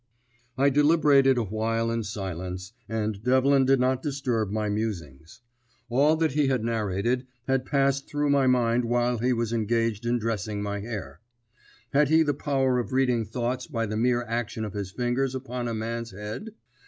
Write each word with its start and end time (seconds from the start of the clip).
I 0.57 0.71
deliberated 0.71 1.37
awhile 1.37 1.91
in 1.91 2.01
silence, 2.01 2.73
and 2.89 3.21
Devlin 3.23 3.65
did 3.65 3.79
not 3.79 4.01
disturb 4.01 4.49
my 4.49 4.67
musings. 4.67 5.41
All 5.89 6.15
that 6.15 6.31
he 6.31 6.47
had 6.47 6.63
narrated 6.63 7.27
had 7.47 7.67
passed 7.67 8.09
through 8.09 8.31
my 8.31 8.47
mind 8.47 8.85
while 8.85 9.19
he 9.19 9.31
was 9.31 9.53
engaged 9.53 10.07
in 10.07 10.17
dressing 10.17 10.63
my 10.63 10.79
hair. 10.79 11.19
Had 11.93 12.09
he 12.09 12.23
the 12.23 12.33
power 12.33 12.79
of 12.79 12.93
reading 12.93 13.25
thoughts 13.25 13.67
by 13.67 13.85
the 13.85 13.95
mere 13.95 14.23
action 14.23 14.65
of 14.65 14.73
his 14.73 14.89
fingers 14.89 15.35
upon 15.35 15.67
a 15.67 15.73
man's 15.75 16.09
head? 16.09 16.55